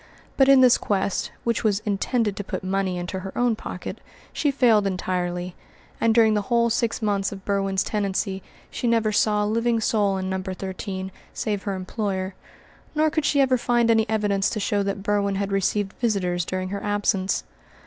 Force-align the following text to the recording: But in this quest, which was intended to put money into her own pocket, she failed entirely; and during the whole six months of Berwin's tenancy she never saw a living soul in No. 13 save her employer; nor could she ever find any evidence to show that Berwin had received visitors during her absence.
But 0.35 0.49
in 0.49 0.61
this 0.61 0.79
quest, 0.79 1.29
which 1.43 1.63
was 1.63 1.77
intended 1.81 2.35
to 2.35 2.43
put 2.43 2.63
money 2.63 2.97
into 2.97 3.19
her 3.19 3.37
own 3.37 3.55
pocket, 3.55 4.01
she 4.33 4.49
failed 4.49 4.87
entirely; 4.87 5.55
and 6.01 6.11
during 6.15 6.33
the 6.33 6.41
whole 6.41 6.71
six 6.71 7.03
months 7.03 7.31
of 7.31 7.45
Berwin's 7.45 7.83
tenancy 7.83 8.41
she 8.71 8.87
never 8.87 9.11
saw 9.11 9.43
a 9.43 9.45
living 9.45 9.79
soul 9.79 10.17
in 10.17 10.27
No. 10.27 10.41
13 10.41 11.11
save 11.35 11.61
her 11.65 11.75
employer; 11.75 12.33
nor 12.95 13.11
could 13.11 13.25
she 13.25 13.41
ever 13.41 13.59
find 13.59 13.91
any 13.91 14.09
evidence 14.09 14.49
to 14.49 14.59
show 14.59 14.81
that 14.81 15.03
Berwin 15.03 15.35
had 15.35 15.51
received 15.51 15.93
visitors 16.01 16.45
during 16.45 16.69
her 16.69 16.81
absence. 16.81 17.43